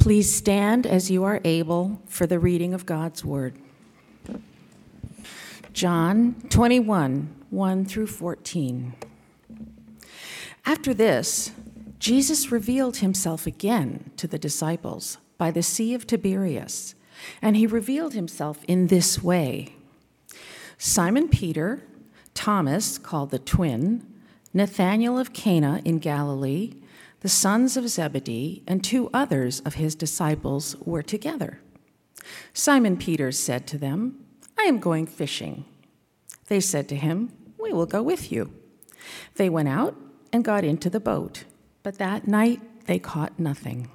[0.00, 3.54] Please stand as you are able for the reading of God's word.
[5.74, 8.94] John 21, 1 through 14.
[10.64, 11.52] After this,
[11.98, 16.94] Jesus revealed himself again to the disciples by the Sea of Tiberias,
[17.42, 19.74] and he revealed himself in this way
[20.78, 21.82] Simon Peter,
[22.32, 24.06] Thomas, called the twin,
[24.54, 26.79] Nathanael of Cana in Galilee,
[27.20, 31.60] the sons of Zebedee, and two others of his disciples were together.
[32.54, 34.24] Simon Peter said to them,
[34.58, 35.64] I am going fishing.
[36.48, 38.52] They said to him, We will go with you.
[39.36, 39.96] They went out
[40.32, 41.44] and got into the boat,
[41.82, 43.90] but that night they caught nothing.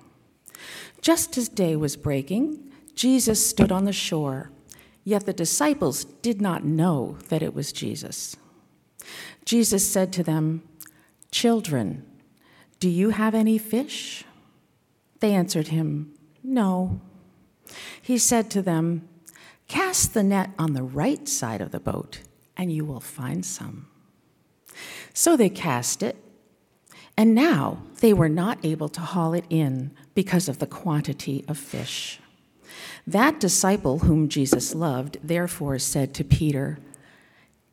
[1.01, 4.51] Just as day was breaking, Jesus stood on the shore,
[5.03, 8.35] yet the disciples did not know that it was Jesus.
[9.45, 10.63] Jesus said to them,
[11.31, 12.05] Children,
[12.79, 14.23] do you have any fish?
[15.19, 16.99] They answered him, No.
[18.01, 19.07] He said to them,
[19.67, 22.21] Cast the net on the right side of the boat,
[22.55, 23.87] and you will find some.
[25.13, 26.17] So they cast it,
[27.17, 31.57] and now they were not able to haul it in because of the quantity of
[31.57, 32.19] fish.
[33.07, 36.79] That disciple whom Jesus loved therefore said to Peter,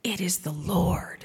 [0.04, 1.24] It is the Lord.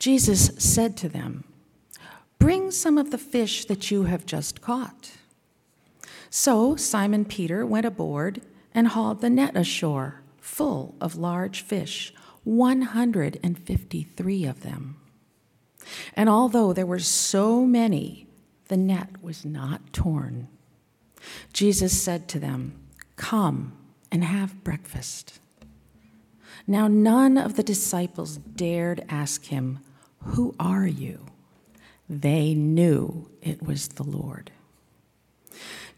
[0.00, 1.44] Jesus said to them,
[2.38, 5.12] Bring some of the fish that you have just caught.
[6.30, 8.40] So Simon Peter went aboard
[8.74, 14.96] and hauled the net ashore, full of large fish, 153 of them.
[16.14, 18.26] And although there were so many,
[18.68, 20.48] the net was not torn.
[21.52, 22.72] Jesus said to them,
[23.16, 23.76] Come
[24.10, 25.40] and have breakfast.
[26.66, 29.80] Now, none of the disciples dared ask him,
[30.22, 31.26] who are you?
[32.08, 34.50] They knew it was the Lord.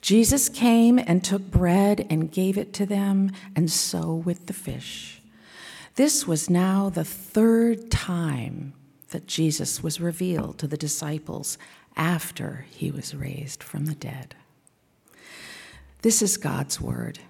[0.00, 5.22] Jesus came and took bread and gave it to them, and so with the fish.
[5.94, 8.74] This was now the third time
[9.10, 11.58] that Jesus was revealed to the disciples
[11.96, 14.34] after he was raised from the dead.
[16.00, 17.20] This is God's word.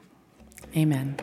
[0.74, 1.16] Amen.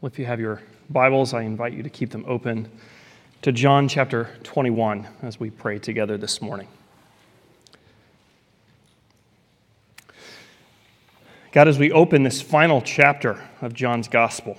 [0.00, 2.70] Well, if you have your Bibles, I invite you to keep them open
[3.42, 6.68] to John chapter 21 as we pray together this morning.
[11.50, 14.56] God, as we open this final chapter of John's Gospel,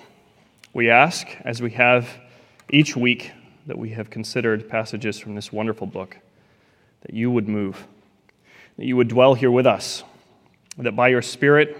[0.73, 2.09] we ask, as we have
[2.69, 3.31] each week
[3.65, 6.17] that we have considered passages from this wonderful book,
[7.03, 7.87] that you would move,
[8.75, 10.03] that you would dwell here with us,
[10.77, 11.79] that by your Spirit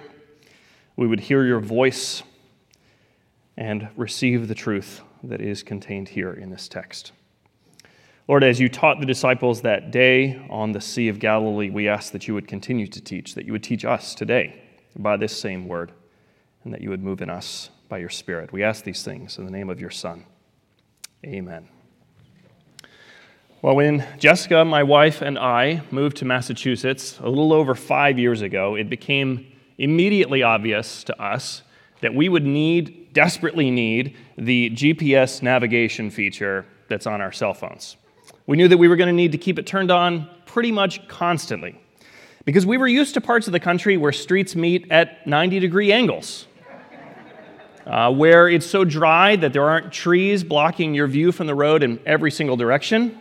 [0.96, 2.24] we would hear your voice
[3.60, 7.12] and receive the truth that is contained here in this text.
[8.26, 12.14] Lord, as you taught the disciples that day on the Sea of Galilee, we ask
[12.14, 14.62] that you would continue to teach, that you would teach us today
[14.98, 15.92] by this same word,
[16.64, 18.54] and that you would move in us by your Spirit.
[18.54, 20.24] We ask these things in the name of your Son.
[21.26, 21.68] Amen.
[23.62, 28.42] Well, when Jessica, my wife, and I moved to Massachusetts a little over five years
[28.42, 31.64] ago, it became immediately obvious to us
[32.02, 37.98] that we would need desperately need the GPS navigation feature that's on our cell phones.
[38.46, 41.08] We knew that we were going to need to keep it turned on pretty much
[41.08, 41.80] constantly
[42.46, 45.92] because we were used to parts of the country where streets meet at 90 degree
[45.92, 46.48] angles.
[47.86, 51.82] Uh, where it's so dry that there aren't trees blocking your view from the road
[51.82, 53.18] in every single direction,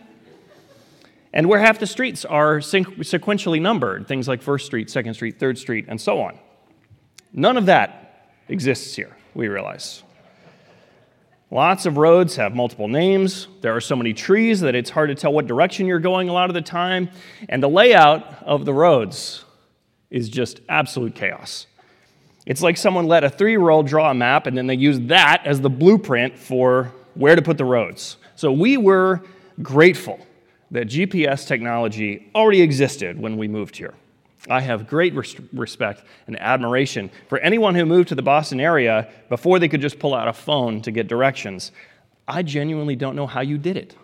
[1.33, 5.57] and where half the streets are sequentially numbered, things like First Street, Second Street, Third
[5.57, 6.37] Street, and so on.
[7.33, 8.08] None of that
[8.49, 10.03] exists here we realize.
[11.51, 13.47] Lots of roads have multiple names.
[13.61, 16.33] There are so many trees that it's hard to tell what direction you're going a
[16.33, 17.09] lot of the time.
[17.47, 19.45] And the layout of the roads
[20.11, 21.65] is just absolute chaos.
[22.45, 25.07] It's like someone let a three year old draw a map and then they used
[25.07, 28.17] that as the blueprint for where to put the roads.
[28.35, 29.21] So we were
[29.61, 30.19] grateful
[30.71, 33.95] that GPS technology already existed when we moved here.
[34.47, 39.09] I have great res- respect and admiration for anyone who moved to the Boston area
[39.27, 41.71] before they could just pull out a phone to get directions.
[42.27, 43.95] I genuinely don't know how you did it.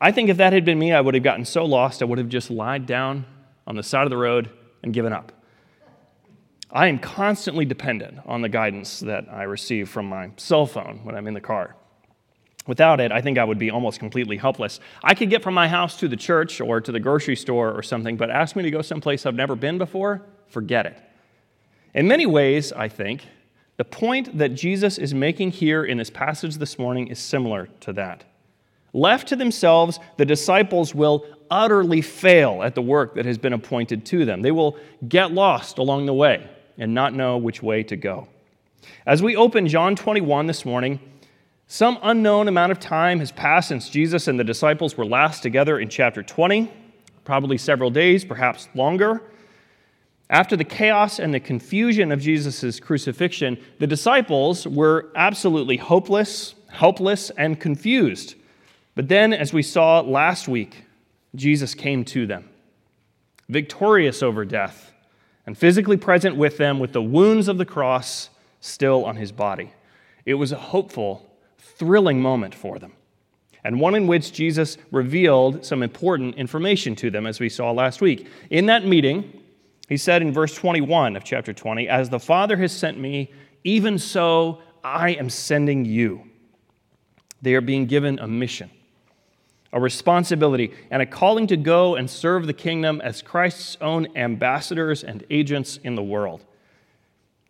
[0.00, 2.18] I think if that had been me, I would have gotten so lost, I would
[2.18, 3.24] have just lied down
[3.66, 4.50] on the side of the road
[4.82, 5.32] and given up.
[6.70, 11.14] I am constantly dependent on the guidance that I receive from my cell phone when
[11.14, 11.76] I'm in the car.
[12.66, 14.80] Without it, I think I would be almost completely helpless.
[15.04, 17.82] I could get from my house to the church or to the grocery store or
[17.82, 20.98] something, but ask me to go someplace I've never been before, forget it.
[21.94, 23.24] In many ways, I think,
[23.76, 27.92] the point that Jesus is making here in this passage this morning is similar to
[27.94, 28.24] that.
[28.92, 34.04] Left to themselves, the disciples will utterly fail at the work that has been appointed
[34.06, 34.42] to them.
[34.42, 34.76] They will
[35.06, 36.48] get lost along the way
[36.78, 38.28] and not know which way to go.
[39.04, 41.00] As we open John 21 this morning,
[41.68, 45.80] some unknown amount of time has passed since Jesus and the disciples were last together
[45.80, 46.72] in chapter 20,
[47.24, 49.20] probably several days, perhaps longer.
[50.30, 57.30] After the chaos and the confusion of Jesus' crucifixion, the disciples were absolutely hopeless, helpless,
[57.30, 58.36] and confused.
[58.94, 60.84] But then, as we saw last week,
[61.34, 62.48] Jesus came to them,
[63.48, 64.92] victorious over death,
[65.46, 68.30] and physically present with them with the wounds of the cross
[68.60, 69.72] still on his body.
[70.24, 71.25] It was a hopeful
[71.78, 72.92] thrilling moment for them,
[73.64, 78.00] and one in which Jesus revealed some important information to them, as we saw last
[78.00, 78.28] week.
[78.50, 79.42] In that meeting,
[79.88, 83.30] he said in verse 21 of chapter 20, As the Father has sent me,
[83.64, 86.22] even so I am sending you.
[87.42, 88.70] They are being given a mission,
[89.72, 95.04] a responsibility, and a calling to go and serve the kingdom as Christ's own ambassadors
[95.04, 96.44] and agents in the world.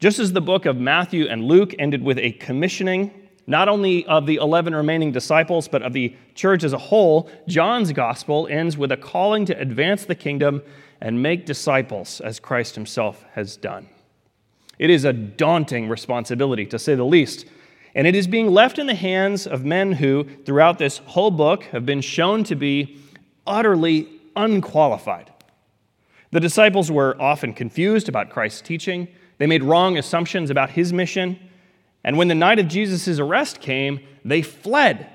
[0.00, 4.26] Just as the book of Matthew and Luke ended with a commissioning not only of
[4.26, 8.90] the 11 remaining disciples, but of the church as a whole, John's gospel ends with
[8.90, 10.62] a calling to advance the kingdom
[11.00, 13.88] and make disciples as Christ himself has done.
[14.78, 17.46] It is a daunting responsibility, to say the least,
[17.94, 21.64] and it is being left in the hands of men who, throughout this whole book,
[21.64, 22.98] have been shown to be
[23.46, 25.32] utterly unqualified.
[26.31, 29.08] The disciples were often confused about Christ's teaching.
[29.38, 31.38] They made wrong assumptions about his mission.
[32.06, 35.11] And when the night of Jesus' arrest came, they fled.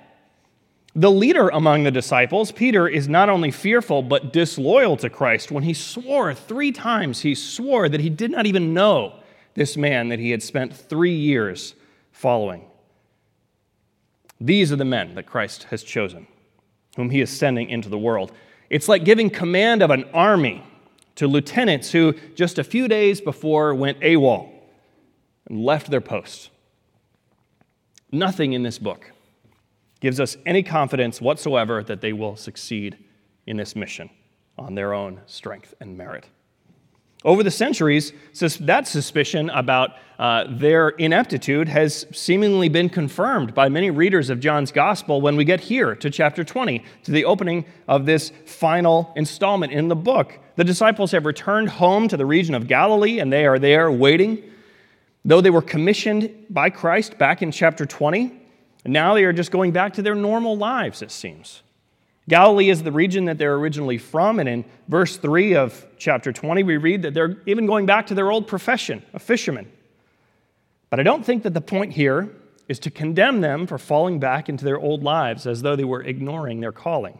[0.94, 5.64] The leader among the disciples, Peter, is not only fearful but disloyal to Christ when
[5.64, 9.16] he swore three times, he swore that he did not even know
[9.54, 11.76] this man that he had spent three years
[12.12, 12.66] following.
[14.42, 16.28] These are the men that Christ has chosen,
[16.98, 18.34] whom he is sending into the world.
[18.70, 20.62] It's like giving command of an army
[21.16, 24.50] to lieutenants who just a few days before went AWOL
[25.48, 26.50] and left their posts.
[28.12, 29.12] Nothing in this book
[30.02, 32.98] gives us any confidence whatsoever that they will succeed
[33.48, 34.10] in this mission
[34.58, 36.26] on their own strength and merit.
[37.24, 38.14] Over the centuries,
[38.62, 44.72] that suspicion about uh, their ineptitude has seemingly been confirmed by many readers of John's
[44.72, 49.72] gospel when we get here to chapter 20, to the opening of this final installment
[49.72, 50.40] in the book.
[50.56, 54.44] The disciples have returned home to the region of Galilee, and they are there waiting
[55.24, 58.32] Though they were commissioned by Christ back in chapter 20,
[58.86, 61.62] now they are just going back to their normal lives, it seems.
[62.28, 66.64] Galilee is the region that they're originally from, and in verse 3 of chapter 20,
[66.64, 69.72] we read that they're even going back to their old profession, a fisherman.
[70.90, 72.30] But I don't think that the point here
[72.68, 76.02] is to condemn them for falling back into their old lives as though they were
[76.02, 77.20] ignoring their calling.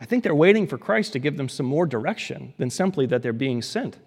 [0.00, 3.22] I think they're waiting for Christ to give them some more direction than simply that
[3.22, 3.98] they're being sent.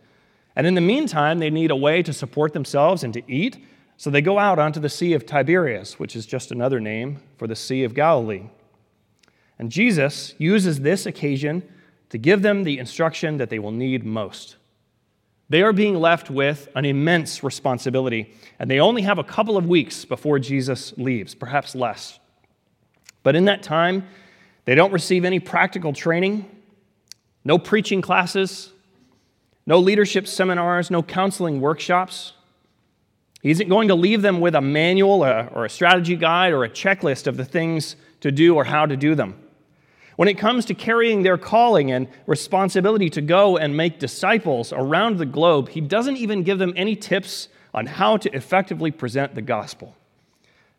[0.59, 4.09] And in the meantime, they need a way to support themselves and to eat, so
[4.09, 7.55] they go out onto the Sea of Tiberias, which is just another name for the
[7.55, 8.49] Sea of Galilee.
[9.57, 11.63] And Jesus uses this occasion
[12.09, 14.57] to give them the instruction that they will need most.
[15.47, 19.65] They are being left with an immense responsibility, and they only have a couple of
[19.65, 22.19] weeks before Jesus leaves, perhaps less.
[23.23, 24.09] But in that time,
[24.65, 26.53] they don't receive any practical training,
[27.45, 28.73] no preaching classes,
[29.69, 32.33] no leadership seminars, no counseling workshops.
[33.43, 36.63] He isn't going to leave them with a manual uh, or a strategy guide or
[36.63, 39.39] a checklist of the things to do or how to do them.
[40.15, 45.17] When it comes to carrying their calling and responsibility to go and make disciples around
[45.17, 49.41] the globe, he doesn't even give them any tips on how to effectively present the
[49.43, 49.95] gospel.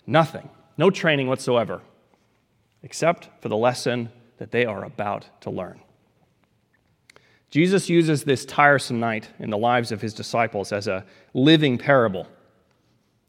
[0.04, 1.80] Nothing, no training whatsoever,
[2.82, 5.80] except for the lesson that they are about to learn.
[7.50, 11.04] Jesus uses this tiresome night in the lives of his disciples as a
[11.34, 12.28] living parable,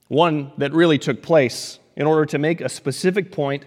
[0.08, 3.66] one that really took place in order to make a specific point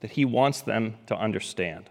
[0.00, 1.88] that he wants them to understand.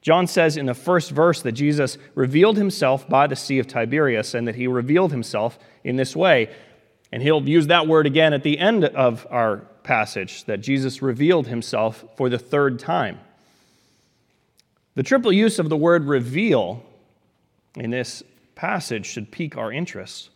[0.00, 4.34] John says in the first verse that Jesus revealed himself by the Sea of Tiberias
[4.34, 6.50] and that he revealed himself in this way.
[7.10, 11.46] And he'll use that word again at the end of our passage that Jesus revealed
[11.46, 13.18] himself for the third time.
[14.94, 16.82] The triple use of the word reveal
[17.76, 18.22] in this
[18.54, 20.30] passage should pique our interest.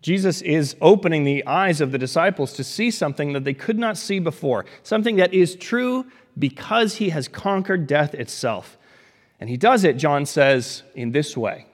[0.00, 3.96] Jesus is opening the eyes of the disciples to see something that they could not
[3.96, 6.06] see before, something that is true
[6.38, 8.76] because he has conquered death itself.
[9.38, 11.66] And he does it, John says, in this way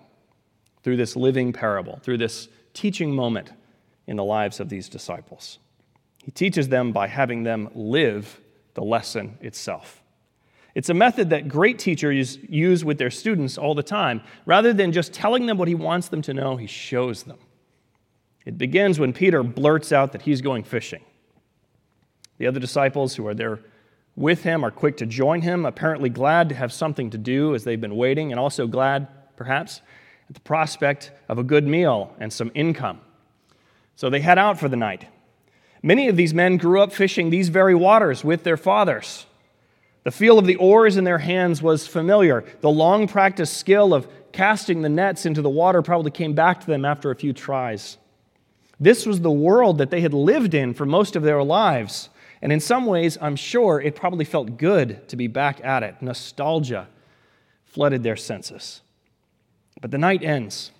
[0.83, 3.53] through this living parable, through this teaching moment
[4.07, 5.59] in the lives of these disciples.
[6.23, 8.41] He teaches them by having them live
[8.75, 9.98] the lesson itself.
[10.75, 14.23] It's a method that great teachers use with their students all the time.
[14.47, 17.39] Rather than just telling them what he wants them to know, he shows them.
[18.45, 21.03] It begins when Peter blurts out that he's going fishing.
[22.39, 23.61] The other disciples who are there
[24.15, 27.65] with him are quick to join him, apparently glad to have something to do as
[27.65, 29.81] they've been waiting, and also glad, perhaps,
[30.29, 33.01] at the prospect of a good meal and some income.
[33.97, 35.07] So they head out for the night.
[35.83, 39.27] Many of these men grew up fishing these very waters with their fathers.
[40.09, 42.43] The feel of the oars in their hands was familiar.
[42.62, 46.67] The long practiced skill of casting the nets into the water probably came back to
[46.67, 47.99] them after a few tries.
[48.81, 52.09] This was the world that they had lived in for most of their lives.
[52.41, 56.00] And in some ways, I'm sure it probably felt good to be back at it.
[56.00, 56.88] Nostalgia
[57.67, 58.81] flooded their senses.
[59.83, 60.73] But the night ends,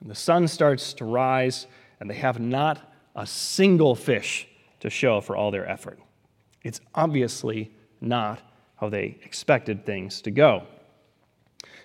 [0.00, 1.66] and the sun starts to rise,
[2.00, 2.80] and they have not
[3.14, 5.98] a single fish to show for all their effort.
[6.62, 8.40] It's obviously not
[8.80, 10.62] how they expected things to go.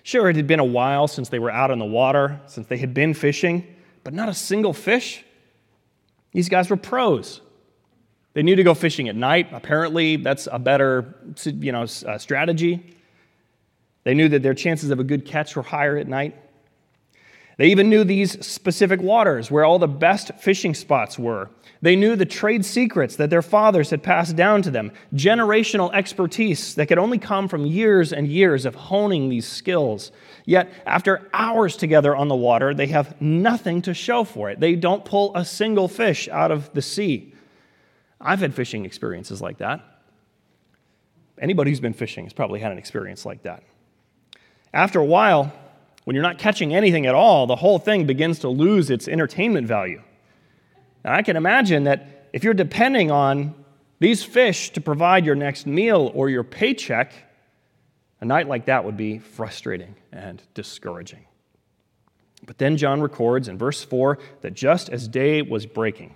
[0.02, 2.78] Sure, it had been a while since they were out on the water, since they
[2.78, 3.66] had been fishing,
[4.02, 5.22] but not a single fish.
[6.32, 7.42] These guys were pros.
[8.32, 9.48] They knew to go fishing at night.
[9.52, 12.96] Apparently, that's a better you know, uh, strategy.
[14.04, 16.36] They knew that their chances of a good catch were higher at night.
[17.58, 21.48] They even knew these specific waters where all the best fishing spots were.
[21.80, 26.74] They knew the trade secrets that their fathers had passed down to them, generational expertise
[26.74, 30.12] that could only come from years and years of honing these skills.
[30.44, 34.60] Yet, after hours together on the water, they have nothing to show for it.
[34.60, 37.32] They don't pull a single fish out of the sea.
[38.20, 39.80] I've had fishing experiences like that.
[41.40, 43.62] Anybody who's been fishing has probably had an experience like that.
[44.74, 45.52] After a while,
[46.06, 49.66] when you're not catching anything at all, the whole thing begins to lose its entertainment
[49.66, 50.00] value.
[51.02, 53.56] And I can imagine that if you're depending on
[53.98, 57.12] these fish to provide your next meal or your paycheck,
[58.20, 61.24] a night like that would be frustrating and discouraging.
[62.46, 66.14] But then John records in verse 4 that just as day was breaking,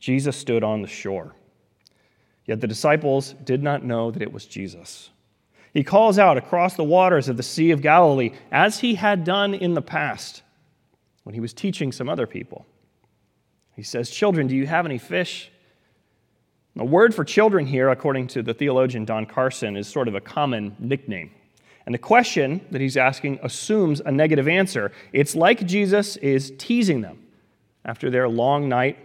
[0.00, 1.32] Jesus stood on the shore.
[2.44, 5.10] Yet the disciples did not know that it was Jesus.
[5.76, 9.52] He calls out across the waters of the Sea of Galilee, as he had done
[9.52, 10.40] in the past
[11.24, 12.64] when he was teaching some other people.
[13.74, 15.50] He says, Children, do you have any fish?
[16.76, 20.20] The word for children here, according to the theologian Don Carson, is sort of a
[20.20, 21.30] common nickname.
[21.84, 24.92] And the question that he's asking assumes a negative answer.
[25.12, 27.22] It's like Jesus is teasing them
[27.84, 28.96] after their long night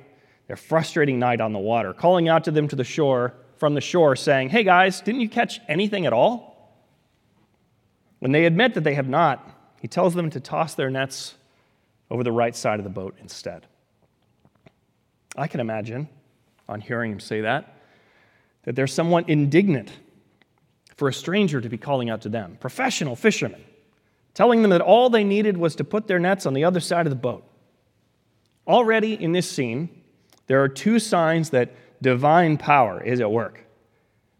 [0.47, 3.81] their frustrating night on the water, calling out to them to the shore from the
[3.81, 6.50] shore, saying, Hey guys, didn't you catch anything at all?
[8.21, 9.49] When they admit that they have not,
[9.81, 11.33] he tells them to toss their nets
[12.11, 13.65] over the right side of the boat instead.
[15.35, 16.07] I can imagine,
[16.69, 17.77] on hearing him say that,
[18.63, 19.91] that they're somewhat indignant
[20.95, 23.63] for a stranger to be calling out to them, professional fishermen,
[24.35, 27.07] telling them that all they needed was to put their nets on the other side
[27.07, 27.43] of the boat.
[28.67, 29.89] Already in this scene,
[30.45, 31.71] there are two signs that
[32.03, 33.65] divine power is at work.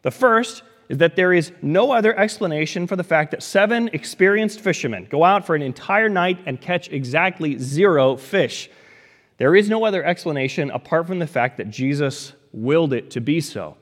[0.04, 0.62] The first
[0.92, 5.24] is that there is no other explanation for the fact that seven experienced fishermen go
[5.24, 8.70] out for an entire night and catch exactly zero fish.
[9.38, 13.40] There is no other explanation apart from the fact that Jesus willed it to be
[13.40, 13.78] so.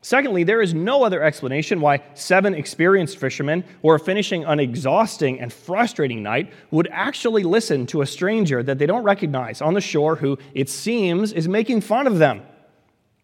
[0.00, 5.38] Secondly, there is no other explanation why seven experienced fishermen who are finishing an exhausting
[5.38, 9.82] and frustrating night would actually listen to a stranger that they don't recognize on the
[9.82, 12.40] shore who, it seems, is making fun of them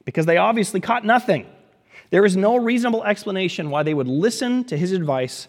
[0.04, 1.46] because they obviously caught nothing.
[2.10, 5.48] There is no reasonable explanation why they would listen to his advice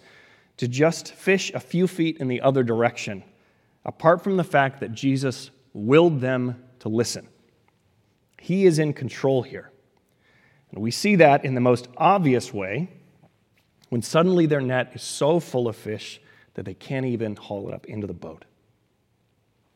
[0.58, 3.24] to just fish a few feet in the other direction,
[3.84, 7.28] apart from the fact that Jesus willed them to listen.
[8.40, 9.72] He is in control here.
[10.72, 12.90] And we see that in the most obvious way
[13.90, 16.22] when suddenly their net is so full of fish
[16.54, 18.46] that they can't even haul it up into the boat.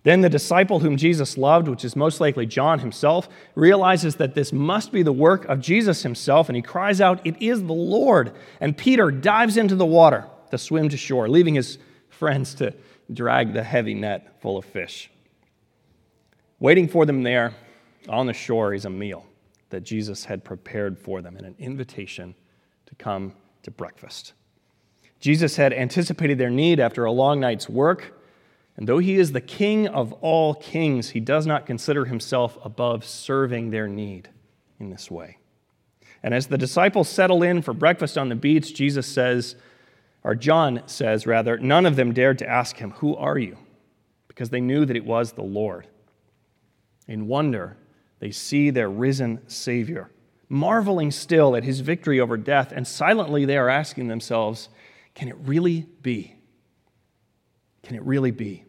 [0.06, 4.54] Then the disciple whom Jesus loved, which is most likely John himself, realizes that this
[4.54, 8.32] must be the work of Jesus himself, and he cries out, It is the Lord.
[8.62, 12.76] And Peter dives into the water to swim to shore, leaving his friends to
[13.12, 15.10] drag the heavy net full of fish.
[16.60, 17.56] Waiting for them there
[18.08, 19.26] on the shore is a meal
[19.72, 22.36] that Jesus had prepared for them and an invitation
[22.86, 23.34] to come
[23.64, 24.34] to breakfast.
[25.20, 28.15] Jesus had anticipated their need after a long night's work
[28.78, 33.06] and though he is the king of all kings, he does not consider himself above
[33.06, 34.30] serving their need
[34.80, 35.38] in this way.
[36.22, 39.56] And as the disciples settle in for breakfast on the beach, Jesus says,
[40.24, 43.58] or John says, rather, none of them dared to ask him, Who are you?
[44.28, 45.88] Because they knew that it was the Lord.
[47.08, 47.78] In wonder,
[48.20, 50.10] they see their risen Savior,
[50.50, 54.68] marveling still at his victory over death, and silently they are asking themselves,
[55.14, 56.36] Can it really be?
[57.84, 58.65] Can it really be?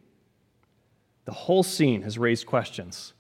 [1.27, 3.13] The whole scene has raised questions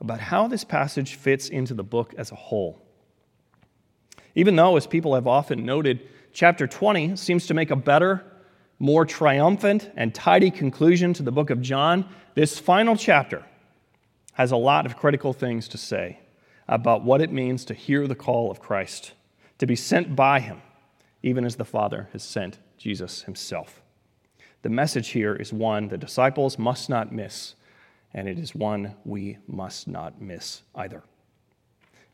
[0.00, 2.80] about how this passage fits into the book as a whole.
[4.34, 8.24] Even though, as people have often noted, chapter 20 seems to make a better,
[8.78, 13.44] more triumphant, and tidy conclusion to the book of John, this final chapter
[14.34, 16.20] has a lot of critical things to say
[16.68, 19.12] about what it means to hear the call of Christ,
[19.58, 20.62] to be sent by him,
[21.22, 23.82] even as the Father has sent Jesus himself.
[24.62, 27.54] The message here is one the disciples must not miss,
[28.12, 31.02] and it is one we must not miss either.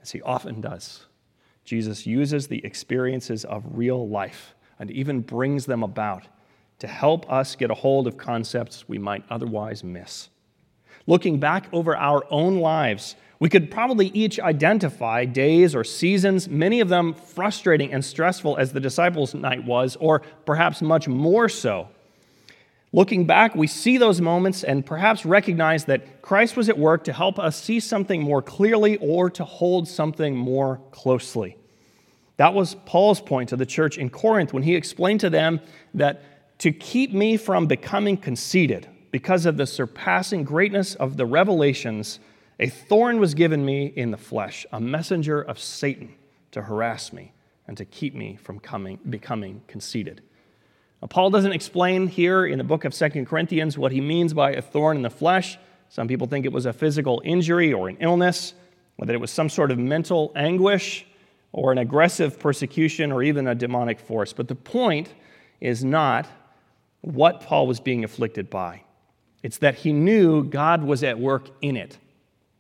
[0.00, 1.07] As he often does,
[1.65, 6.29] Jesus uses the experiences of real life and even brings them about
[6.79, 10.29] to help us get a hold of concepts we might otherwise miss.
[11.09, 16.79] Looking back over our own lives, we could probably each identify days or seasons, many
[16.79, 21.88] of them frustrating and stressful as the disciples' night was, or perhaps much more so
[22.97, 27.12] Looking back, we see those moments and perhaps recognize that Christ was at work to
[27.12, 31.59] help us see something more clearly or to hold something more closely.
[32.38, 35.61] That was Paul's point to the church in Corinth when he explained to them
[35.93, 42.19] that to keep me from becoming conceited because of the surpassing greatness of the revelations,
[42.59, 46.15] a thorn was given me in the flesh, a messenger of Satan
[46.53, 47.35] to harass me
[47.68, 50.23] and to keep me from coming, becoming conceited.
[51.09, 54.62] Paul doesn't explain here in the book of Second Corinthians what he means by a
[54.62, 55.59] thorn in the flesh.
[55.88, 58.55] Some people think it was a physical injury or an illness,
[58.99, 61.07] that it was some sort of mental anguish
[61.53, 64.33] or an aggressive persecution or even a demonic force.
[64.33, 65.14] But the point
[65.61, 66.27] is not
[67.03, 68.83] what Paul was being afflicted by,
[69.42, 71.99] it's that he knew God was at work in it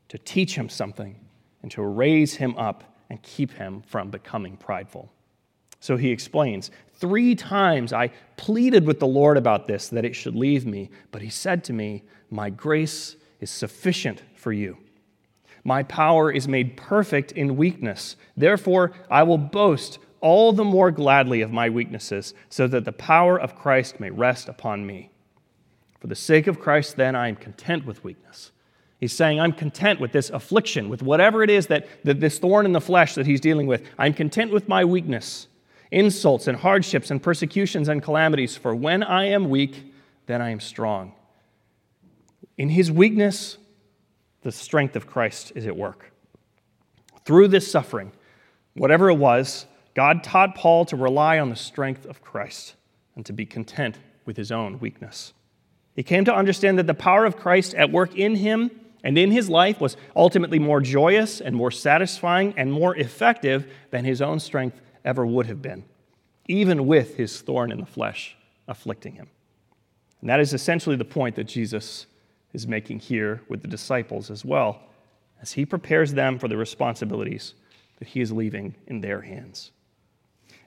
[0.08, 1.18] to teach him something
[1.62, 5.10] and to raise him up and keep him from becoming prideful.
[5.80, 10.34] So he explains Three times I pleaded with the Lord about this, that it should
[10.34, 10.90] leave me.
[11.10, 14.78] But he said to me, My grace is sufficient for you.
[15.62, 18.16] My power is made perfect in weakness.
[18.36, 23.38] Therefore, I will boast all the more gladly of my weaknesses, so that the power
[23.38, 25.10] of Christ may rest upon me.
[26.00, 28.52] For the sake of Christ, then, I am content with weakness.
[28.98, 32.64] He's saying, I'm content with this affliction, with whatever it is that, that this thorn
[32.64, 33.82] in the flesh that he's dealing with.
[33.98, 35.48] I'm content with my weakness
[35.96, 39.94] insults and hardships and persecutions and calamities, for when I am weak,
[40.26, 41.14] then I am strong.
[42.58, 43.56] In his weakness,
[44.42, 46.12] the strength of Christ is at work.
[47.24, 48.12] Through this suffering,
[48.74, 52.74] whatever it was, God taught Paul to rely on the strength of Christ
[53.14, 55.32] and to be content with his own weakness.
[55.94, 58.70] He came to understand that the power of Christ at work in him
[59.02, 64.04] and in his life was ultimately more joyous and more satisfying and more effective than
[64.04, 65.84] his own strength ever would have been,
[66.46, 68.36] even with his thorn in the flesh
[68.68, 69.28] afflicting him.
[70.20, 72.06] And that is essentially the point that Jesus
[72.52, 74.82] is making here with the disciples as well,
[75.40, 77.54] as he prepares them for the responsibilities
[77.98, 79.70] that he is leaving in their hands.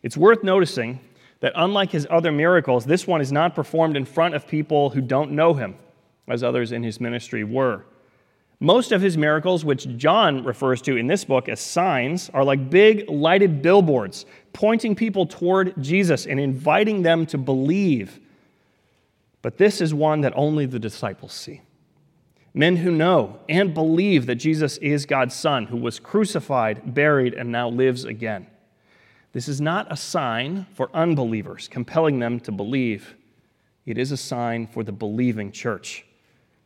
[0.02, 0.99] It's worth noticing
[1.41, 5.02] that unlike his other miracles, this one is not performed in front of people who
[5.02, 5.75] don't know him,
[6.28, 7.86] as others in his ministry were.
[8.62, 12.69] Most of his miracles, which John refers to in this book as signs, are like
[12.69, 18.19] big lighted billboards pointing people toward Jesus and inviting them to believe.
[19.41, 21.62] But this is one that only the disciples see.
[22.54, 27.52] Men who know and believe that Jesus is God's Son, who was crucified, buried, and
[27.52, 28.48] now lives again.
[29.32, 33.15] This is not a sign for unbelievers, compelling them to believe.
[33.86, 36.04] It is a sign for the believing church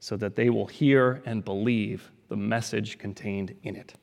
[0.03, 3.93] so that they will hear and believe the message contained in it.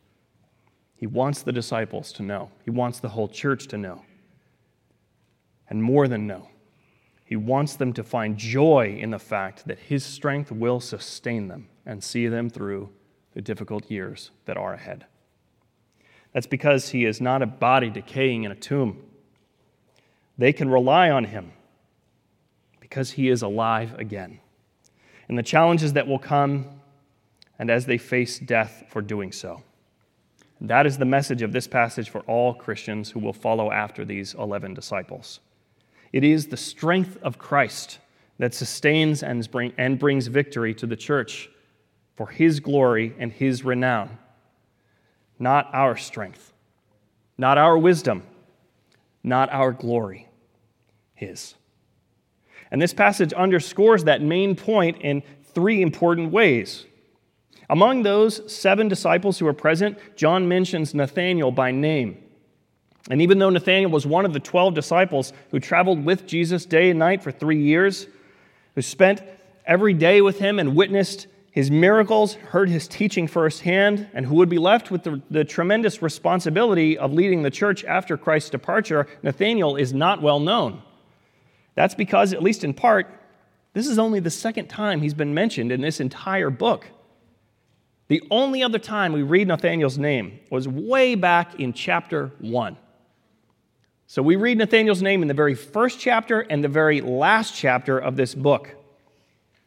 [0.97, 4.03] He wants the disciples to know, he wants the whole church to know.
[5.69, 6.49] And more than know,
[7.23, 11.69] He wants them to find joy in the fact that His strength will sustain them
[11.85, 12.89] and see them through
[13.35, 15.05] the difficult years that are ahead.
[16.33, 19.03] That's because He is not a body decaying in a tomb.
[20.39, 21.53] They can rely on Him
[22.81, 24.41] because He is alive again.
[25.31, 26.67] And the challenges that will come,
[27.57, 29.63] and as they face death for doing so.
[30.61, 34.35] That is the message of this passage for all Christians who will follow after these
[34.35, 35.39] 11 disciples.
[36.13, 38.01] It is the strength of Christ
[38.41, 39.49] that sustains and,
[40.01, 41.49] brings victory to the church
[42.17, 44.19] for his glory and his renown,
[45.39, 46.53] not our strength,
[47.39, 48.25] not our wisdom,
[49.23, 50.27] not our glory,
[51.15, 51.55] his.
[52.71, 55.23] And this passage underscores that main point in
[55.55, 56.87] three important ways.
[57.69, 62.23] Among those seven disciples who are present, John mentions Nathanael by name.
[63.09, 66.91] And even though Nathanael was one of the 12 disciples who traveled with Jesus day
[66.91, 68.07] and night for three years,
[68.75, 69.23] who spent
[69.67, 74.49] every day with him and witnessed his miracles, heard his teaching firsthand, and who would
[74.49, 79.75] be left with the, the, tremendous responsibility of leading the church after Christ's departure, Nathanael
[79.75, 80.83] is not well known.
[81.81, 83.07] That's because, at least in part,
[83.73, 86.87] this is only the second time he's been mentioned in this entire book.
[88.09, 92.77] The only other time we read Nathanael's name was way back in chapter 1.
[94.09, 97.99] So we read Nathanael's name in the very first chapter and the very last chapter
[97.99, 98.77] of this book.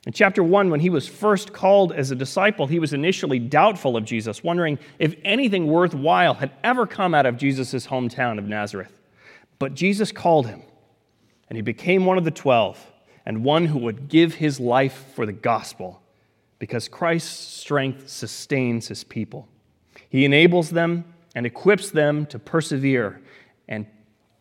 [0.06, 3.98] In chapter 1, when he was first called as a disciple, he was initially doubtful
[3.98, 8.94] of Jesus, wondering if anything worthwhile had ever come out of Jesus' hometown of Nazareth.
[9.58, 10.62] But Jesus called him,
[11.54, 12.84] and he became one of the twelve,
[13.28, 16.02] and one who would give his life for the gospel,
[16.58, 19.48] because Christ's strength sustains his people.
[20.10, 23.22] He enables them and equips them to persevere
[23.68, 23.86] and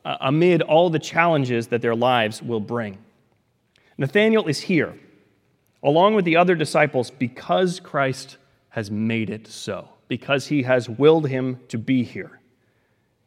[0.07, 2.97] uh, amid all the challenges that their lives will bring.
[3.99, 4.99] Nathanael is here,
[5.83, 8.39] along with the other disciples, because Christ
[8.71, 12.41] has made it so, because he has willed him to be here.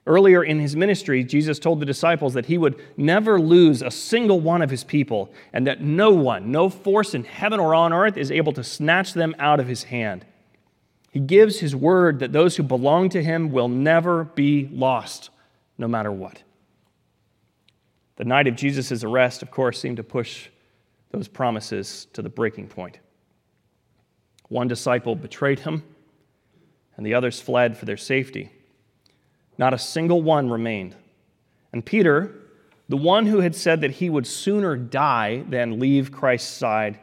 [0.07, 4.39] Earlier in his ministry, Jesus told the disciples that he would never lose a single
[4.39, 8.15] one of his people, and that no one, no force in heaven or on earth,
[8.15, 10.23] is able to snatch them out of his hand.
[11.09, 15.31] He gives his word that those who belong to him will never be lost,
[15.77, 16.43] no matter what.
[18.17, 20.49] The night of Jesus' arrest, of course, seemed to push
[21.11, 22.99] those promises to the breaking point.
[24.49, 25.83] One disciple betrayed him,
[26.95, 28.51] and the others fled for their safety.
[29.57, 30.95] Not a single one remained.
[31.71, 32.35] And Peter,
[32.89, 36.99] the one who had said that he would sooner die than leave Christ's side,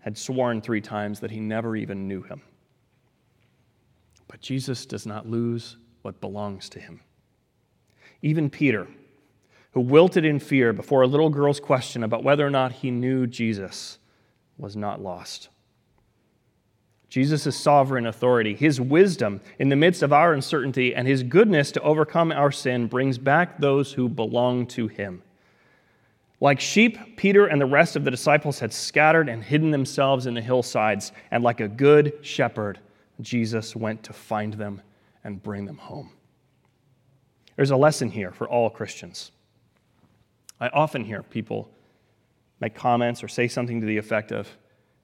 [0.00, 2.42] had sworn three times that he never even knew him.
[4.28, 7.00] But Jesus does not lose what belongs to him.
[8.20, 8.86] Even Peter,
[9.72, 13.26] who wilted in fear before a little girl's question about whether or not he knew
[13.26, 13.98] Jesus,
[14.58, 15.48] was not lost.
[17.14, 21.80] Jesus' sovereign authority, his wisdom in the midst of our uncertainty, and his goodness to
[21.80, 25.22] overcome our sin brings back those who belong to him.
[26.40, 30.34] Like sheep, Peter and the rest of the disciples had scattered and hidden themselves in
[30.34, 32.80] the hillsides, and like a good shepherd,
[33.20, 34.82] Jesus went to find them
[35.22, 36.10] and bring them home.
[37.54, 39.30] There's a lesson here for all Christians.
[40.60, 41.70] I often hear people
[42.58, 44.48] make comments or say something to the effect of,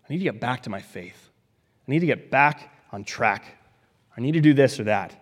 [0.08, 1.29] I need to get back to my faith.
[1.90, 3.44] I need to get back on track.
[4.16, 5.12] I need to do this or that.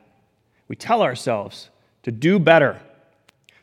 [0.68, 1.70] We tell ourselves
[2.02, 2.78] to do better,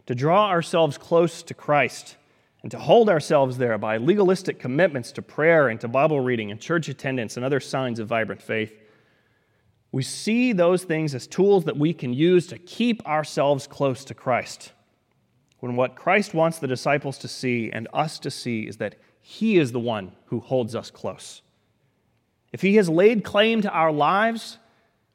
[0.08, 2.15] to draw ourselves close to Christ,
[2.63, 6.60] and to hold ourselves there by legalistic commitments to prayer and to Bible reading and
[6.60, 8.74] church attendance and other signs of vibrant faith.
[9.91, 14.15] We see those things as tools that we can use to keep ourselves close to
[14.15, 14.72] Christ
[15.60, 19.60] when what Christ wants the disciples to see and us to see is that He
[19.60, 21.44] is the one who holds us close.
[22.56, 24.60] If He has laid claim to our lives,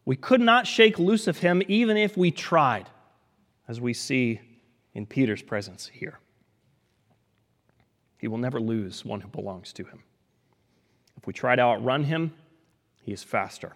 [0.05, 2.87] we could not shake loose of Him even if we tried,
[3.67, 4.43] as we see
[4.93, 6.19] in Peter's presence here.
[8.19, 10.03] He will never lose one who belongs to Him.
[11.17, 12.35] If we try to outrun Him,
[13.01, 13.75] He is faster.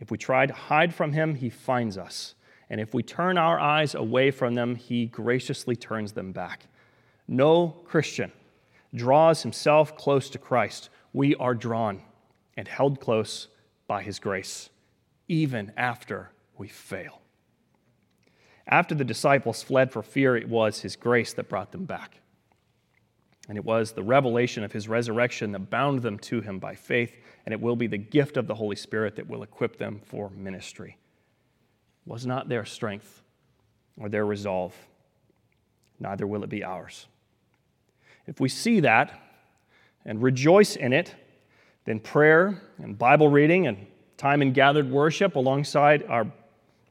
[0.00, 2.36] If we try to hide from Him, He finds us.
[2.70, 6.68] And if we turn our eyes away from them, he graciously turns them back.
[7.28, 8.32] No Christian
[8.94, 10.88] draws himself close to Christ.
[11.12, 12.00] We are drawn
[12.56, 13.48] and held close
[13.86, 14.70] by his grace,
[15.28, 17.20] even after we fail.
[18.66, 22.20] After the disciples fled for fear, it was his grace that brought them back.
[23.48, 27.16] And it was the revelation of his resurrection that bound them to him by faith,
[27.44, 30.30] and it will be the gift of the Holy Spirit that will equip them for
[30.30, 30.96] ministry
[32.06, 33.22] was not their strength
[33.98, 34.74] or their resolve,
[35.98, 37.06] neither will it be ours.
[38.26, 39.20] If we see that
[40.04, 41.14] and rejoice in it,
[41.86, 46.30] then prayer and Bible reading and time in gathered worship alongside our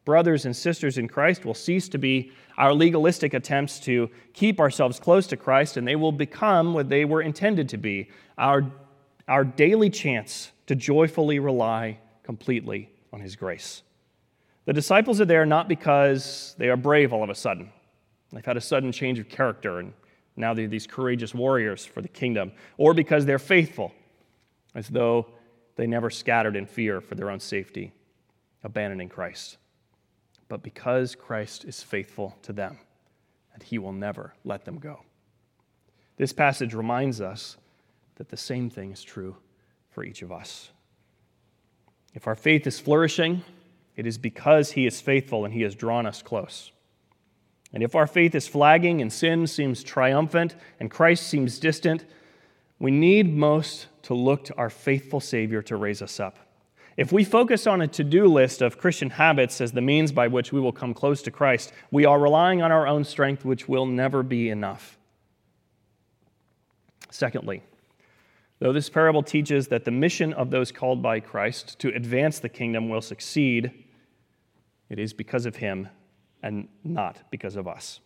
[0.06, 5.00] brothers and sisters in Christ will cease to be our legalistic attempts to keep ourselves
[5.00, 8.64] close to Christ, and they will become what they were intended to be our,
[9.28, 13.82] our daily chance to joyfully rely completely on His grace.
[14.66, 17.72] The disciples are there not because they are brave all of a sudden.
[18.32, 19.94] They've had a sudden change of character, and
[20.36, 23.94] now they're these courageous warriors for the kingdom, or because they're faithful,
[24.76, 25.26] as though
[25.76, 27.94] they never scattered in fear for their own safety,
[28.64, 29.58] abandoning Christ
[30.48, 32.78] but because Christ is faithful to them,
[33.54, 35.02] and he will never let them go.
[36.18, 37.58] This passage reminds us
[38.16, 39.36] that the same thing is true
[39.90, 40.70] for each of us.
[42.14, 43.44] If our faith is flourishing,
[43.96, 46.72] it is because he is faithful and he has drawn us close.
[47.74, 52.06] And if our faith is flagging and sin seems triumphant and Christ seems distant,
[52.80, 56.38] we need most to look to our faithful Savior to raise us up.
[56.96, 60.28] If we focus on a to do list of Christian habits as the means by
[60.28, 63.68] which we will come close to Christ, we are relying on our own strength, which
[63.68, 64.98] will never be enough.
[67.10, 67.64] Secondly,
[68.60, 72.50] though this parable teaches that the mission of those called by Christ to advance the
[72.50, 73.72] kingdom will succeed,
[74.90, 75.90] it is because of him
[76.44, 78.00] and not because of us.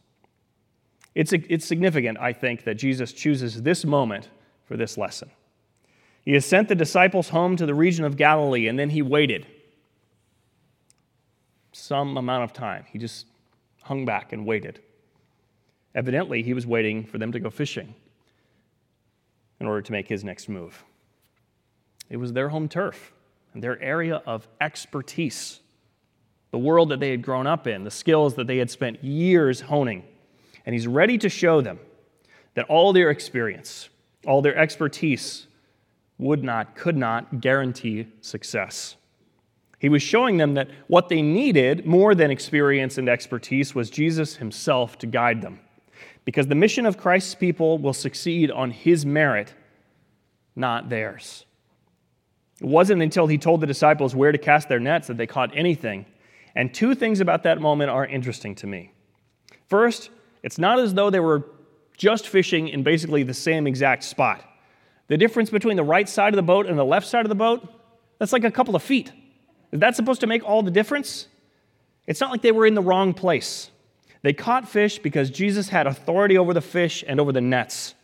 [1.14, 4.30] It's, it's significant, I think, that Jesus chooses this moment
[4.64, 5.30] for this lesson.
[6.30, 9.48] He has sent the disciples home to the region of Galilee, and then he waited
[11.72, 12.86] some amount of time.
[12.94, 13.26] He just
[13.82, 14.80] hung back and waited.
[15.96, 17.96] Evidently, he was waiting for them to go fishing
[19.60, 20.84] in order to make his next move.
[22.12, 23.12] It was their home turf
[23.56, 25.62] and their area of expertise,
[26.52, 29.62] the world that they had grown up in, the skills that they had spent years
[29.62, 30.04] honing.
[30.63, 31.80] And he's ready to show them
[32.54, 33.89] that all their experience,
[34.28, 35.48] all their expertise,
[36.19, 38.97] would not, could not guarantee success.
[39.79, 44.36] He was showing them that what they needed more than experience and expertise was Jesus
[44.36, 45.62] himself to guide them.
[46.25, 49.53] Because the mission of Christ's people will succeed on his merit,
[50.55, 51.45] not theirs.
[52.60, 55.55] It wasn't until he told the disciples where to cast their nets that they caught
[55.55, 56.05] anything.
[56.55, 58.91] And two things about that moment are interesting to me.
[59.69, 60.10] First,
[60.43, 61.45] it's not as though they were
[61.95, 64.43] just fishing in basically the same exact spot.
[65.10, 67.36] The difference between the right side of the boat and the left side of the
[67.36, 67.67] boat,
[68.19, 69.12] that's like a couple of feet.
[69.72, 71.28] Is that supposed to make all the difference?
[72.08, 73.69] It's not like they were in the wrong place.
[74.22, 77.95] They caught fish because Jesus had authority over the fish and over the nets.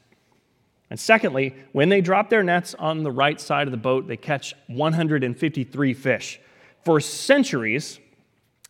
[0.89, 4.17] And secondly, when they drop their nets on the right side of the boat, they
[4.17, 6.39] catch 153 fish.
[6.83, 7.99] For centuries,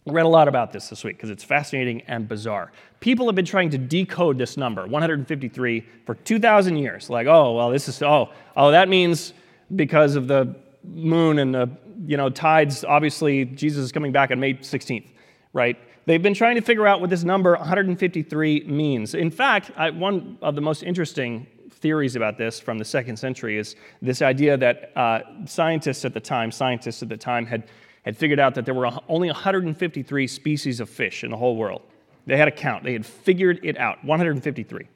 [0.05, 2.71] read a lot about this this week because it's fascinating and bizarre.
[2.99, 7.09] People have been trying to decode this number, 153, for 2,000 years.
[7.09, 9.33] Like, oh, well, this is, oh, oh, that means
[9.75, 11.69] because of the moon and the,
[12.05, 15.09] you know, tides, obviously, Jesus is coming back on May 16th,
[15.53, 15.77] right?
[16.05, 19.15] They've been trying to figure out what this number 153 means.
[19.15, 23.57] In fact, I, one of the most interesting theories about this from the second century
[23.57, 27.63] is this idea that uh, scientists at the time, scientists at the time, had
[28.05, 31.81] had figured out that there were only 153 species of fish in the whole world.
[32.27, 34.87] They had a count, they had figured it out 153.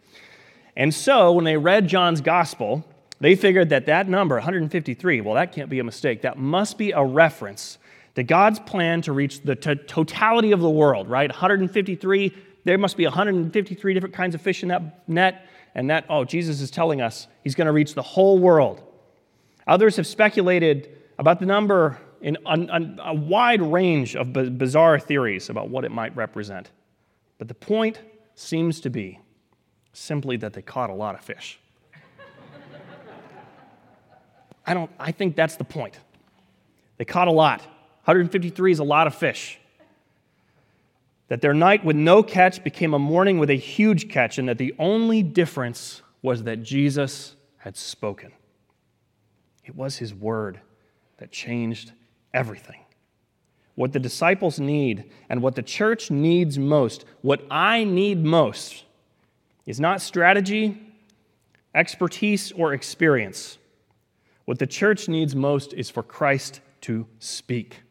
[0.78, 2.86] And so when they read John's gospel,
[3.19, 6.22] they figured that that number, 153, well, that can't be a mistake.
[6.22, 7.78] That must be a reference
[8.15, 11.30] to God's plan to reach the t- totality of the world, right?
[11.30, 15.48] 153, there must be 153 different kinds of fish in that net.
[15.76, 18.82] And that, oh, Jesus is telling us he's going to reach the whole world.
[19.67, 25.69] Others have speculated about the number in a, wide range of b- bizarre theories about
[25.69, 26.71] what it might represent.
[27.38, 27.99] But the point
[28.36, 29.19] seems to be
[29.93, 31.60] simply that they caught a lot of fish.
[34.65, 35.97] I don't I think that's the point.
[36.97, 37.62] They caught a lot.
[38.05, 39.60] 153 is a lot of fish.
[41.29, 44.58] That their night with no catch became a morning with a huge catch, and that
[44.58, 48.32] the only difference was that Jesus had spoken.
[49.63, 50.60] It was his word
[51.17, 51.93] that changed
[52.34, 52.82] everything.
[53.76, 58.84] What the disciples need and what the church needs most, what I need most,
[59.65, 60.82] is not strategy,
[61.74, 63.58] expertise, or experience.
[64.46, 67.84] What the church needs most is for Christ to speak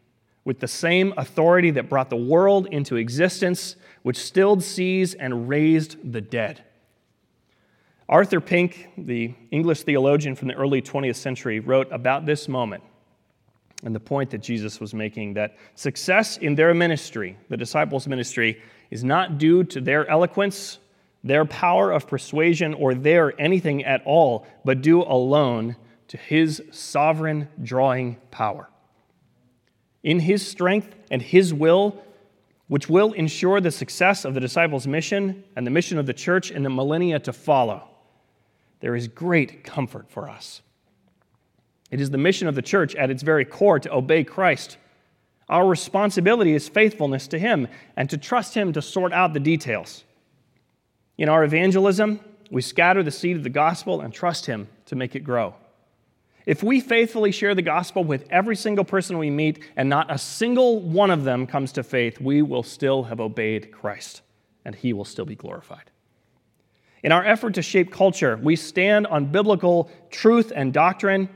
[0.49, 6.11] with the same authority that brought the world into existence, which stilled seas and raised
[6.11, 6.65] the dead.
[8.09, 12.83] Arthur Pink, the English theologian from the early 20th century, wrote about this moment
[13.85, 18.61] and the point that Jesus was making that success in their ministry, the disciples' ministry,
[18.91, 20.79] is not due to their eloquence
[21.25, 25.77] their power of persuasion, or their anything at all, but due alone
[26.09, 28.69] to his sovereign drawing power.
[30.03, 32.03] In his strength and his will,
[32.69, 36.51] which will ensure the success of the disciples' mission and the mission of the church
[36.51, 37.89] in the millennia to follow,
[38.81, 40.63] there is great comfort for us.
[41.91, 44.77] It is the mission of the church at its very core to obey Christ.
[45.49, 50.05] Our responsibility is faithfulness to Him and to trust Him to sort out the details.
[51.17, 52.21] In our evangelism,
[52.51, 55.55] we scatter the seed of the gospel and trust Him to make it grow.
[56.45, 60.17] If we faithfully share the gospel with every single person we meet and not a
[60.17, 64.23] single one of them comes to faith, we will still have obeyed Christ
[64.65, 65.91] and He will still be glorified.
[67.03, 71.29] In our effort to shape culture, we stand on biblical truth and doctrine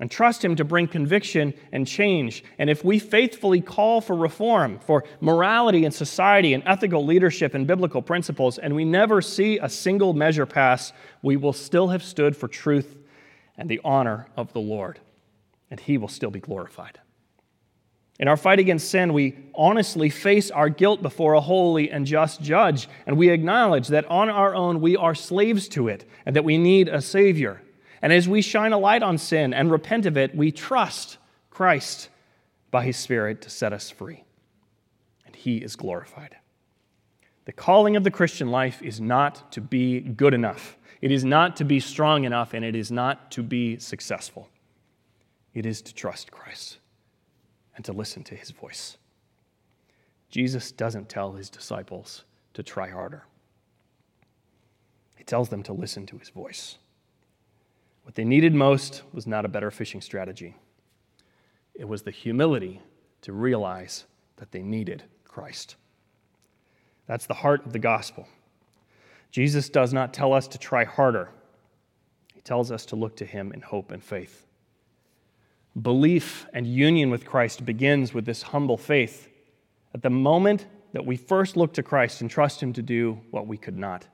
[0.00, 2.44] and trust Him to bring conviction and change.
[2.58, 7.66] And if we faithfully call for reform, for morality in society and ethical leadership and
[7.66, 12.36] biblical principles, and we never see a single measure pass, we will still have stood
[12.36, 12.96] for truth
[13.56, 15.00] and the honor of the Lord,
[15.70, 17.00] and He will still be glorified.
[18.20, 22.40] In our fight against sin, we honestly face our guilt before a holy and just
[22.40, 26.44] judge, and we acknowledge that on our own we are slaves to it and that
[26.44, 27.62] we need a Savior.
[28.00, 31.18] And as we shine a light on sin and repent of it, we trust
[31.50, 32.08] Christ
[32.70, 34.24] by His Spirit to set us free.
[35.26, 36.36] And He is glorified.
[37.44, 41.56] The calling of the Christian life is not to be good enough, it is not
[41.56, 44.48] to be strong enough, and it is not to be successful.
[45.54, 46.78] It is to trust Christ
[47.74, 48.98] and to listen to His voice.
[50.28, 53.24] Jesus doesn't tell His disciples to try harder,
[55.16, 56.78] He tells them to listen to His voice.
[58.08, 60.56] What they needed most was not a better fishing strategy,
[61.74, 62.80] it was the humility
[63.20, 65.76] to realize that they needed Christ.
[67.06, 68.26] That's the heart of the gospel.
[69.30, 71.28] Jesus does not tell us to try harder,
[72.32, 74.46] he tells us to look to him in hope and faith.
[75.82, 79.28] Belief and union with Christ begins with this humble faith.
[79.92, 83.46] At the moment that we first look to Christ and trust him to do what
[83.46, 84.06] we could not.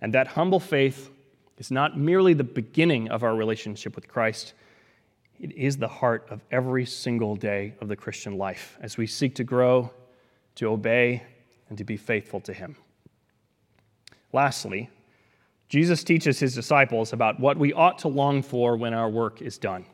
[0.00, 1.10] And that humble faith
[1.58, 4.54] is not merely the beginning of our relationship with Christ,
[5.40, 9.34] it is the heart of every single day of the Christian life as we seek
[9.36, 9.90] to grow,
[10.56, 11.22] to obey,
[11.68, 12.76] and to be faithful to Him.
[14.32, 14.90] Lastly,
[15.68, 19.58] Jesus teaches his disciples about what we ought to long for when our work is
[19.58, 19.84] done.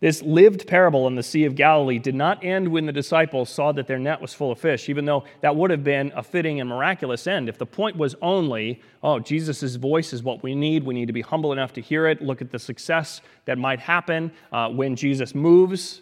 [0.00, 3.70] This lived parable in the Sea of Galilee did not end when the disciples saw
[3.72, 6.58] that their net was full of fish, even though that would have been a fitting
[6.58, 7.50] and miraculous end.
[7.50, 11.12] If the point was only, oh, Jesus' voice is what we need, we need to
[11.12, 14.96] be humble enough to hear it, look at the success that might happen uh, when
[14.96, 16.00] Jesus moves,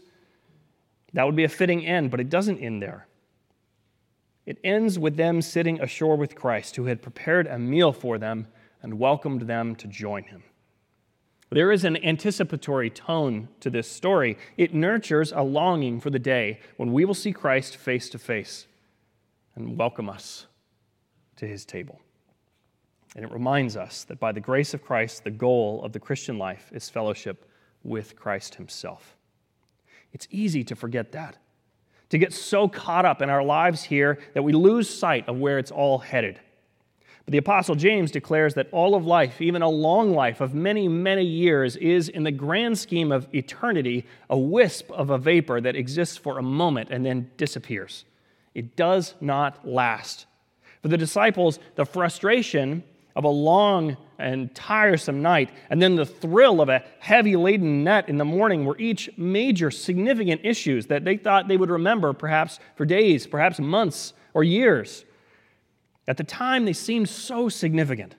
[1.12, 3.08] that would be a fitting end, but it doesn't end there.
[4.46, 8.46] It ends with them sitting ashore with Christ, who had prepared a meal for them
[8.80, 10.44] and welcomed them to join him.
[11.50, 14.36] There is an anticipatory tone to this story.
[14.58, 18.66] It nurtures a longing for the day when we will see Christ face to face
[19.54, 20.46] and welcome us
[21.36, 22.00] to his table.
[23.16, 26.38] And it reminds us that by the grace of Christ, the goal of the Christian
[26.38, 27.50] life is fellowship
[27.82, 29.16] with Christ himself.
[30.12, 31.38] It's easy to forget that,
[32.10, 35.58] to get so caught up in our lives here that we lose sight of where
[35.58, 36.40] it's all headed.
[37.28, 40.88] But the Apostle James declares that all of life, even a long life of many,
[40.88, 45.76] many years, is, in the grand scheme of eternity, a wisp of a vapor that
[45.76, 48.06] exists for a moment and then disappears.
[48.54, 50.24] It does not last.
[50.80, 52.82] For the disciples, the frustration
[53.14, 58.08] of a long and tiresome night, and then the thrill of a heavy laden net
[58.08, 62.58] in the morning were each major significant issues that they thought they would remember perhaps
[62.74, 65.04] for days, perhaps months, or years.
[66.08, 68.16] At the time, they seemed so significant.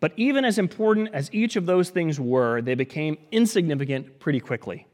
[0.00, 4.86] But even as important as each of those things were, they became insignificant pretty quickly.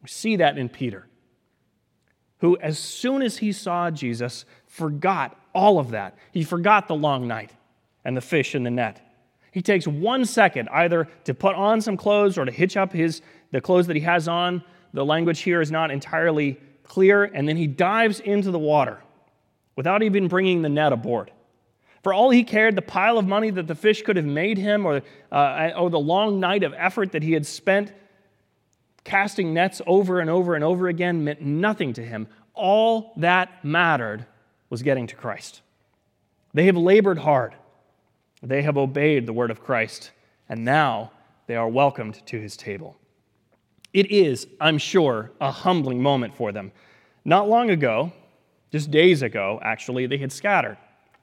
[0.00, 1.06] We see that in Peter,
[2.38, 6.16] who, as soon as he saw Jesus, forgot all of that.
[6.30, 7.50] He forgot the long night
[8.04, 9.04] and the fish in the net.
[9.50, 13.22] He takes one second either to put on some clothes or to hitch up his,
[13.50, 14.62] the clothes that he has on.
[14.94, 17.24] The language here is not entirely clear.
[17.24, 19.00] And then he dives into the water
[19.80, 21.30] without even bringing the net aboard.
[22.02, 24.84] For all he cared, the pile of money that the fish could have made him,
[24.84, 25.00] or,
[25.32, 27.94] uh, or the long night of effort that he had spent
[29.04, 32.28] casting nets over and over and over again, meant nothing to him.
[32.52, 34.26] All that mattered
[34.68, 35.62] was getting to Christ.
[36.52, 37.54] They have labored hard,
[38.42, 40.10] they have obeyed the word of Christ,
[40.46, 41.10] and now
[41.46, 42.98] they are welcomed to his table.
[43.94, 46.70] It is, I'm sure, a humbling moment for them.
[47.24, 48.12] Not long ago,
[48.72, 50.78] just days ago, actually, they had scattered.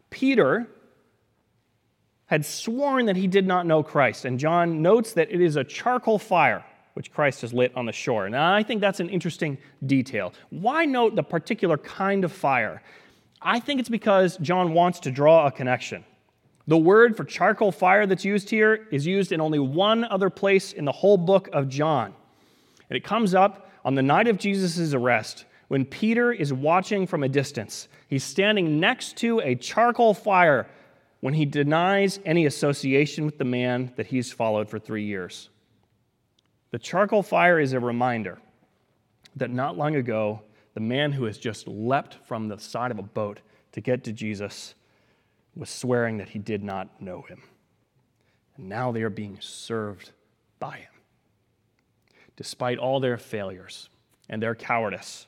[0.09, 0.67] Peter
[2.27, 4.25] had sworn that he did not know Christ.
[4.25, 7.91] And John notes that it is a charcoal fire which Christ has lit on the
[7.91, 8.27] shore.
[8.27, 10.33] Now, I think that's an interesting detail.
[10.49, 12.81] Why note the particular kind of fire?
[13.41, 16.03] I think it's because John wants to draw a connection.
[16.65, 20.73] The word for charcoal fire that's used here is used in only one other place
[20.73, 22.13] in the whole book of John.
[22.89, 27.23] And it comes up on the night of Jesus' arrest when Peter is watching from
[27.23, 27.87] a distance.
[28.07, 30.67] He's standing next to a charcoal fire
[31.19, 35.49] when he denies any association with the man that he's followed for three years.
[36.71, 38.39] The charcoal fire is a reminder
[39.35, 40.41] that not long ago,
[40.73, 43.39] the man who has just leapt from the side of a boat
[43.71, 44.75] to get to Jesus
[45.55, 47.41] was swearing that he did not know him.
[48.57, 50.11] And now they are being served
[50.59, 50.91] by him.
[52.35, 53.89] Despite all their failures
[54.29, 55.25] and their cowardice,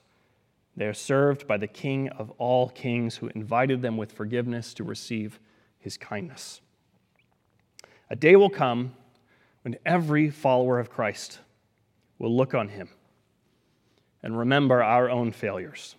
[0.76, 4.84] they are served by the King of all kings who invited them with forgiveness to
[4.84, 5.40] receive
[5.78, 6.62] his kindness.
[8.10, 8.94] A day will come
[9.64, 11.40] when every follower of Christ
[12.18, 12.90] will look on him
[14.24, 15.96] and remember our own failures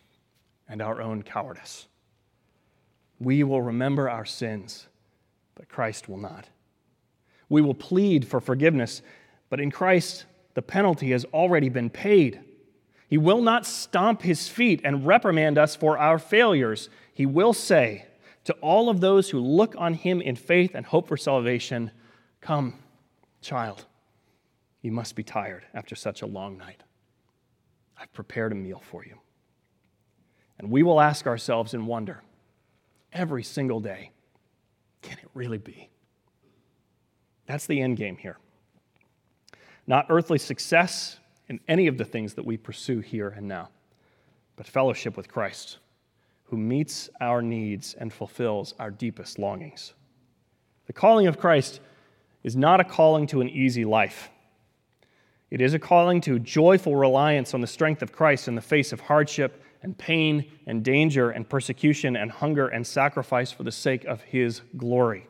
[0.69, 1.87] and our own cowardice.
[3.19, 4.87] We will remember our sins,
[5.55, 6.49] but Christ will not.
[7.49, 9.03] We will plead for forgiveness,
[9.51, 12.41] but in Christ, the penalty has already been paid.
[13.11, 16.89] He will not stomp his feet and reprimand us for our failures.
[17.13, 18.07] He will say
[18.45, 21.91] to all of those who look on him in faith and hope for salvation,
[22.41, 22.79] Come,
[23.43, 23.85] child,
[24.81, 26.85] you must be tired after such a long night.
[27.99, 29.19] I've prepared a meal for you.
[30.61, 32.23] And we will ask ourselves in wonder
[33.13, 34.13] every single day
[35.03, 35.91] can it really be?
[37.47, 38.39] That's the end game here.
[39.89, 41.19] Not earthly success
[41.51, 43.69] in any of the things that we pursue here and now,
[44.55, 45.79] but fellowship with Christ,
[46.45, 49.93] who meets our needs and fulfills our deepest longings.
[50.87, 51.81] The calling of Christ
[52.45, 54.31] is not a calling to an easy life.
[55.51, 58.93] It is a calling to joyful reliance on the strength of Christ in the face
[58.93, 64.05] of hardship and pain and danger and persecution and hunger and sacrifice for the sake
[64.05, 65.27] of His glory.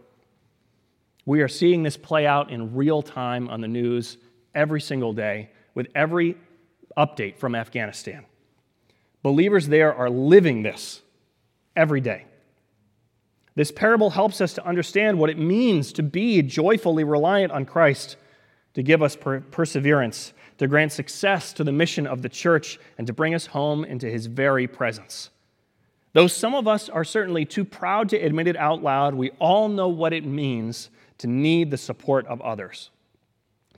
[1.25, 4.19] We are seeing this play out in real time on the news
[4.55, 6.37] every single day with every
[6.97, 8.25] update from Afghanistan.
[9.23, 11.03] Believers there are living this
[11.77, 12.25] every day.
[13.55, 18.17] This parable helps us to understand what it means to be joyfully reliant on Christ,
[18.75, 23.07] to give us per- perseverance, to grant success to the mission of the church, and
[23.07, 25.31] to bring us home into his very presence.
[26.13, 29.69] Though some of us are certainly too proud to admit it out loud, we all
[29.69, 32.91] know what it means to need the support of others,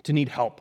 [0.04, 0.60] to need help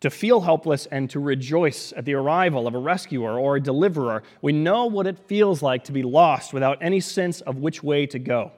[0.00, 4.22] to feel helpless and to rejoice at the arrival of a rescuer or a deliverer.
[4.40, 8.06] We know what it feels like to be lost without any sense of which way
[8.06, 8.52] to go.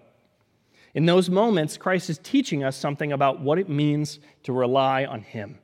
[0.94, 5.22] In those moments, Christ is teaching us something about what it means to rely on
[5.22, 5.58] Him.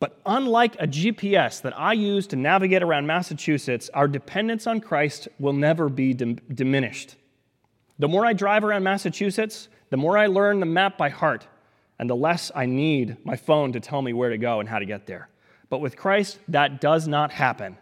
[0.00, 5.28] But unlike a GPS that I use to navigate around Massachusetts, our dependence on Christ
[5.38, 7.14] will never be dim- diminished.
[8.00, 11.46] The more I drive around Massachusetts, the more I learn the map by heart
[11.98, 14.78] and the less I need my phone to tell me where to go and how
[14.78, 15.28] to get there.
[15.68, 17.78] But with Christ, that does not happen.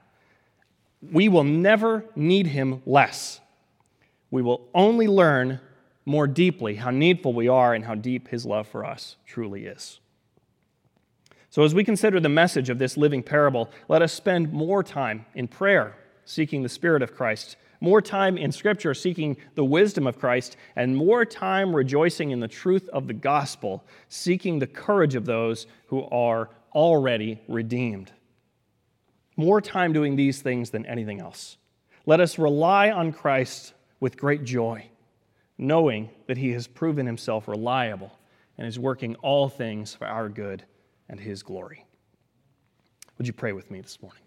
[1.03, 3.41] We will never need him less.
[4.31, 5.61] We will only learn
[6.05, 10.01] more deeply how needful we are and how deep his love for us truly is.
[11.51, 15.27] So, as we consider the message of this living parable, let us spend more time
[15.35, 20.19] in prayer, seeking the Spirit of Christ more time in Scripture seeking the wisdom of
[20.19, 25.25] Christ, and more time rejoicing in the truth of the gospel, seeking the courage of
[25.25, 28.13] those who are already redeemed.
[29.37, 31.57] More time doing these things than anything else.
[32.05, 34.87] Let us rely on Christ with great joy,
[35.57, 38.13] knowing that He has proven Himself reliable
[38.59, 40.65] and is working all things for our good
[41.09, 41.87] and His glory.
[43.17, 44.23] Would you pray with me this morning?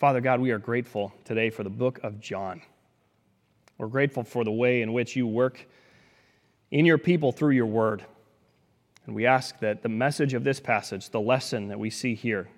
[0.00, 2.62] Father God, we are grateful today for the book of John.
[3.76, 5.68] We're grateful for the way in which you work
[6.70, 8.02] in your people through your word.
[9.04, 12.48] And we ask that the message of this passage, the lesson that we see here,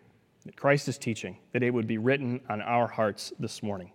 [0.44, 3.90] that Christ is teaching, that it would be written on our hearts this morning.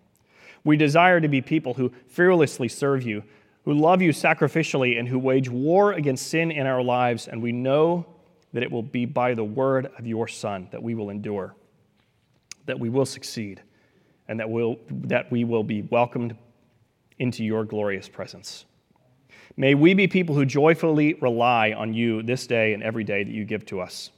[0.66, 3.24] We desire to be people who fearlessly serve you,
[3.64, 7.30] who love you sacrificially, and who wage war against sin in our lives.
[7.30, 8.08] And we know
[8.52, 11.56] that it will be by the word of your Son that we will endure
[12.68, 13.62] that we will succeed
[14.28, 16.36] and that, we'll, that we will be welcomed
[17.18, 18.66] into your glorious presence.
[19.56, 23.32] May we be people who joyfully rely on you this day and every day that
[23.32, 24.12] you give to us.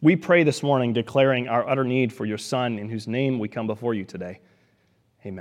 [0.00, 3.48] We pray this morning declaring our utter need for your Son, in whose name we
[3.48, 4.40] come before you today.